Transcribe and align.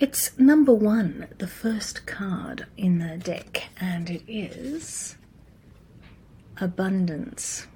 It's 0.00 0.38
number 0.38 0.72
one, 0.72 1.26
the 1.36 1.46
first 1.46 2.06
card 2.06 2.64
in 2.78 3.00
the 3.00 3.18
deck, 3.18 3.68
and 3.78 4.08
it 4.08 4.22
is 4.26 5.18
Abundance. 6.58 7.66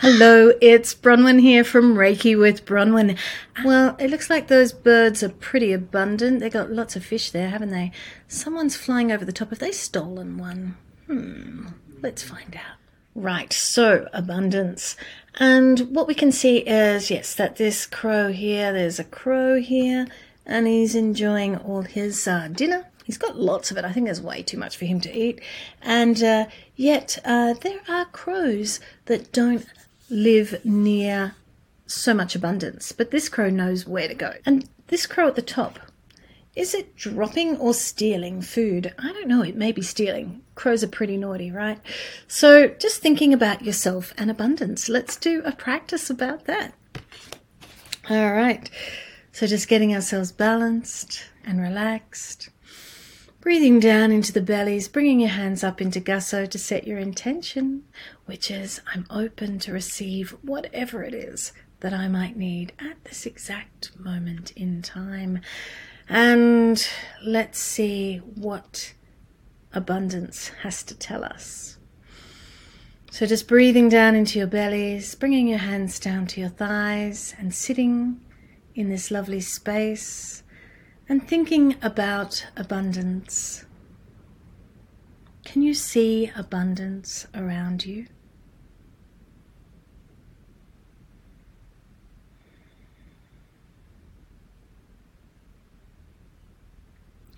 Hello, 0.00 0.52
it's 0.60 0.94
Bronwen 0.94 1.40
here 1.40 1.64
from 1.64 1.94
Reiki 1.94 2.38
with 2.38 2.66
Bronwen. 2.66 3.16
Well, 3.64 3.96
it 3.98 4.10
looks 4.10 4.28
like 4.28 4.48
those 4.48 4.74
birds 4.74 5.22
are 5.22 5.30
pretty 5.30 5.72
abundant. 5.72 6.40
They 6.40 6.50
got 6.50 6.70
lots 6.70 6.96
of 6.96 7.04
fish 7.06 7.30
there, 7.30 7.48
haven't 7.48 7.70
they? 7.70 7.92
Someone's 8.28 8.76
flying 8.76 9.10
over 9.10 9.24
the 9.24 9.32
top. 9.32 9.48
Have 9.48 9.58
they 9.58 9.72
stolen 9.72 10.36
one? 10.36 10.76
Hmm, 11.06 11.68
let's 12.02 12.22
find 12.22 12.54
out. 12.54 12.83
Right, 13.14 13.52
so 13.52 14.08
abundance. 14.12 14.96
And 15.38 15.94
what 15.94 16.08
we 16.08 16.14
can 16.14 16.32
see 16.32 16.58
is, 16.58 17.10
yes, 17.10 17.34
that 17.34 17.56
this 17.56 17.86
crow 17.86 18.32
here, 18.32 18.72
there's 18.72 18.98
a 18.98 19.04
crow 19.04 19.60
here, 19.60 20.06
and 20.44 20.66
he's 20.66 20.94
enjoying 20.94 21.56
all 21.56 21.82
his 21.82 22.26
uh, 22.26 22.48
dinner. 22.48 22.86
He's 23.04 23.18
got 23.18 23.36
lots 23.36 23.70
of 23.70 23.76
it. 23.76 23.84
I 23.84 23.92
think 23.92 24.06
there's 24.06 24.20
way 24.20 24.42
too 24.42 24.58
much 24.58 24.76
for 24.76 24.86
him 24.86 25.00
to 25.02 25.16
eat. 25.16 25.40
And 25.82 26.22
uh, 26.22 26.46
yet, 26.74 27.18
uh, 27.24 27.54
there 27.54 27.80
are 27.88 28.06
crows 28.06 28.80
that 29.04 29.32
don't 29.32 29.66
live 30.08 30.64
near 30.64 31.34
so 31.86 32.14
much 32.14 32.34
abundance. 32.34 32.92
But 32.92 33.10
this 33.10 33.28
crow 33.28 33.50
knows 33.50 33.86
where 33.86 34.08
to 34.08 34.14
go. 34.14 34.34
And 34.46 34.68
this 34.88 35.06
crow 35.06 35.28
at 35.28 35.36
the 35.36 35.42
top, 35.42 35.78
is 36.56 36.72
it 36.72 36.94
dropping 36.94 37.56
or 37.56 37.74
stealing 37.74 38.40
food? 38.40 38.94
I 38.98 39.12
don't 39.12 39.26
know. 39.26 39.42
It 39.42 39.56
may 39.56 39.72
be 39.72 39.82
stealing. 39.82 40.42
Crows 40.54 40.84
are 40.84 40.88
pretty 40.88 41.16
naughty, 41.16 41.50
right? 41.50 41.80
So 42.28 42.68
just 42.68 43.02
thinking 43.02 43.34
about 43.34 43.64
yourself 43.64 44.14
and 44.16 44.30
abundance. 44.30 44.88
Let's 44.88 45.16
do 45.16 45.42
a 45.44 45.52
practice 45.52 46.10
about 46.10 46.44
that. 46.44 46.74
All 48.08 48.32
right. 48.32 48.70
So 49.32 49.48
just 49.48 49.66
getting 49.66 49.94
ourselves 49.94 50.30
balanced 50.30 51.24
and 51.44 51.60
relaxed. 51.60 52.50
Breathing 53.40 53.80
down 53.80 54.12
into 54.12 54.32
the 54.32 54.40
bellies, 54.40 54.86
bringing 54.88 55.20
your 55.20 55.30
hands 55.30 55.64
up 55.64 55.80
into 55.80 56.00
gassho 56.00 56.48
to 56.48 56.58
set 56.58 56.86
your 56.86 56.98
intention, 56.98 57.82
which 58.26 58.50
is 58.50 58.80
I'm 58.94 59.06
open 59.10 59.58
to 59.60 59.72
receive 59.72 60.36
whatever 60.42 61.02
it 61.02 61.14
is 61.14 61.52
that 61.80 61.92
I 61.92 62.08
might 62.08 62.36
need 62.36 62.72
at 62.78 63.04
this 63.04 63.26
exact 63.26 63.90
moment 63.98 64.52
in 64.52 64.82
time. 64.82 65.40
And 66.08 66.86
let's 67.22 67.58
see 67.58 68.18
what 68.18 68.94
abundance 69.72 70.48
has 70.62 70.82
to 70.84 70.94
tell 70.94 71.24
us. 71.24 71.78
So, 73.10 73.26
just 73.26 73.46
breathing 73.46 73.88
down 73.88 74.14
into 74.14 74.38
your 74.38 74.48
bellies, 74.48 75.14
bringing 75.14 75.46
your 75.46 75.58
hands 75.58 76.00
down 76.00 76.26
to 76.28 76.40
your 76.40 76.50
thighs, 76.50 77.34
and 77.38 77.54
sitting 77.54 78.20
in 78.74 78.90
this 78.90 79.10
lovely 79.10 79.40
space 79.40 80.42
and 81.08 81.26
thinking 81.26 81.76
about 81.80 82.46
abundance. 82.56 83.64
Can 85.44 85.62
you 85.62 85.74
see 85.74 86.30
abundance 86.34 87.26
around 87.34 87.86
you? 87.86 88.06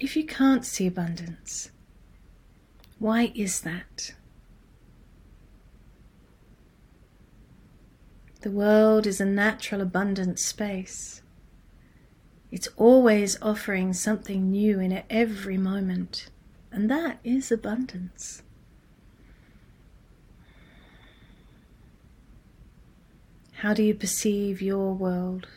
If 0.07 0.15
you 0.15 0.25
can't 0.25 0.65
see 0.65 0.87
abundance, 0.87 1.73
why 3.01 3.33
is 3.35 3.63
that? 3.63 4.15
The 8.43 8.53
world 8.53 9.05
is 9.05 9.21
a 9.21 9.25
natural, 9.25 9.81
abundant 9.81 10.39
space. 10.39 11.23
It's 12.53 12.69
always 12.77 13.37
offering 13.43 13.93
something 13.95 14.49
new 14.49 14.79
in 14.79 15.03
every 15.11 15.59
moment, 15.59 16.31
and 16.71 16.89
that 16.89 17.19
is 17.25 17.51
abundance. 17.51 18.45
How 23.55 23.75
do 23.75 23.83
you 23.83 23.93
perceive 23.93 24.63
your 24.63 24.95
world? 24.95 25.49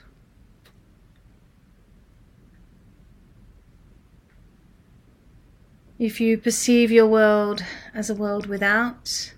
If 5.99 6.21
you 6.21 6.37
perceive 6.37 6.91
your 6.91 7.07
world 7.07 7.61
as 7.93 8.09
a 8.09 8.15
world 8.15 8.45
without, 8.45 9.33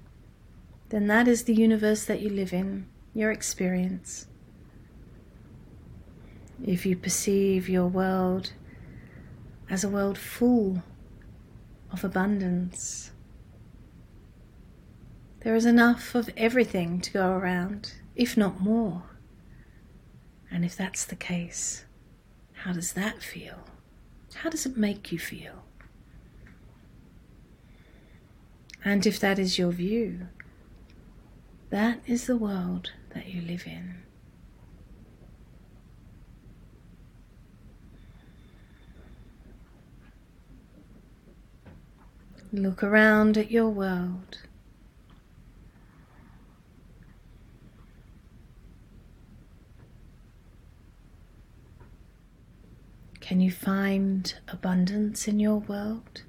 then 0.90 1.08
that 1.08 1.28
is 1.28 1.46
the 1.46 1.56
universe 1.56 2.06
that 2.06 2.22
you 2.22 2.30
live 2.30 2.54
in, 2.54 2.86
your 3.16 3.32
experience. 3.32 4.28
If 6.64 6.86
you 6.86 6.96
perceive 6.96 7.68
your 7.68 7.88
world 7.88 8.54
as 9.72 9.84
a 9.84 9.90
world 9.90 10.20
full 10.20 10.84
of 11.92 12.04
abundance, 12.04 13.10
there 15.40 15.56
is 15.56 15.66
enough 15.66 16.14
of 16.14 16.30
everything 16.38 17.02
to 17.02 17.12
go 17.12 17.32
around, 17.32 17.94
if 18.16 18.38
not 18.38 18.62
more. 18.62 19.02
And 20.52 20.64
if 20.64 20.78
that's 20.78 21.06
the 21.06 21.16
case, 21.16 21.86
how 22.54 22.74
does 22.74 22.94
that 22.94 23.24
feel? 23.24 23.66
How 24.36 24.52
does 24.52 24.68
it 24.68 24.78
make 24.78 25.12
you 25.12 25.18
feel? 25.18 25.64
And 28.84 29.06
if 29.06 29.20
that 29.20 29.38
is 29.38 29.60
your 29.60 29.72
view, 29.72 30.28
that 31.70 32.00
is 32.08 32.26
the 32.26 32.36
world 32.36 32.92
that 33.14 33.28
you 33.28 33.42
live 33.42 33.68
in. 33.68 33.96
Look 42.54 42.84
around 42.84 43.38
at 43.38 43.50
your 43.50 43.70
world. 43.70 44.40
Can 53.22 53.40
you 53.40 53.52
find 53.52 54.34
abundance 54.50 55.30
in 55.30 55.40
your 55.40 55.60
world? 55.60 56.24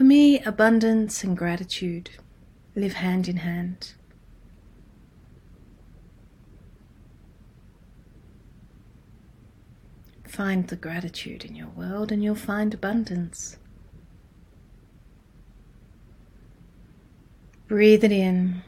For 0.00 0.04
me, 0.04 0.40
abundance 0.40 1.22
and 1.22 1.36
gratitude 1.36 2.08
live 2.74 2.94
hand 2.94 3.28
in 3.28 3.36
hand. 3.36 3.92
Find 10.26 10.66
the 10.68 10.76
gratitude 10.76 11.44
in 11.44 11.54
your 11.54 11.68
world 11.68 12.10
and 12.10 12.24
you'll 12.24 12.34
find 12.34 12.72
abundance. 12.72 13.58
Breathe 17.68 18.02
it 18.02 18.10
in. 18.10 18.62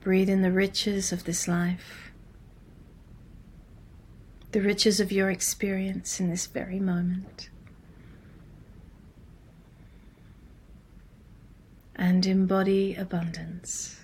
Breathe 0.00 0.28
in 0.28 0.42
the 0.42 0.50
riches 0.50 1.12
of 1.12 1.22
this 1.22 1.46
life, 1.46 2.10
the 4.50 4.60
riches 4.60 4.98
of 4.98 5.12
your 5.12 5.30
experience 5.30 6.18
in 6.18 6.30
this 6.30 6.46
very 6.46 6.80
moment. 6.80 7.48
And 12.06 12.26
embody 12.26 12.94
abundance. 12.96 13.98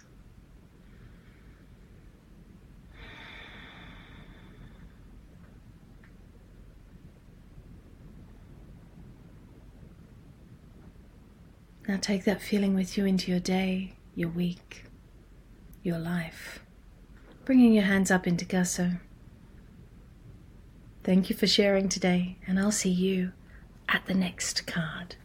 Now 11.86 11.98
take 12.00 12.24
that 12.24 12.40
feeling 12.40 12.74
with 12.74 12.96
you 12.96 13.04
into 13.04 13.30
your 13.30 13.38
day, 13.38 13.92
your 14.14 14.30
week, 14.30 14.86
your 15.82 15.98
life. 15.98 16.60
Bringing 17.44 17.74
your 17.74 17.84
hands 17.84 18.10
up 18.10 18.26
into 18.26 18.46
Gassho. 18.46 18.98
Thank 21.04 21.28
you 21.28 21.36
for 21.36 21.46
sharing 21.46 21.90
today, 21.90 22.38
and 22.46 22.58
I'll 22.58 22.72
see 22.72 22.88
you 22.88 23.32
at 23.90 24.06
the 24.06 24.14
next 24.14 24.66
card. 24.66 25.16